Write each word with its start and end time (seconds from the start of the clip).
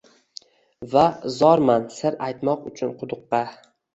va 0.93 1.03
zorman 1.35 1.85
sir 1.97 2.17
aytmoq 2.29 2.65
uchun 2.73 2.95
quduqqa. 3.03 3.45